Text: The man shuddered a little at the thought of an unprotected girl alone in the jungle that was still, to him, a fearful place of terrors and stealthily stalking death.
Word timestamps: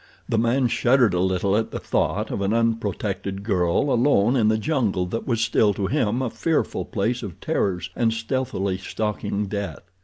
The 0.27 0.39
man 0.39 0.65
shuddered 0.67 1.13
a 1.13 1.19
little 1.19 1.55
at 1.55 1.69
the 1.69 1.77
thought 1.77 2.31
of 2.31 2.41
an 2.41 2.53
unprotected 2.55 3.43
girl 3.43 3.91
alone 3.93 4.35
in 4.35 4.47
the 4.47 4.57
jungle 4.57 5.05
that 5.05 5.27
was 5.27 5.41
still, 5.41 5.75
to 5.75 5.85
him, 5.85 6.23
a 6.23 6.31
fearful 6.31 6.85
place 6.85 7.21
of 7.21 7.39
terrors 7.39 7.91
and 7.95 8.11
stealthily 8.11 8.79
stalking 8.79 9.45
death. 9.45 9.83